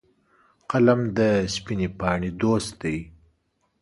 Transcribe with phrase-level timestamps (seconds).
[0.69, 1.19] قلم د
[1.55, 2.97] سپینې پاڼې دوست دی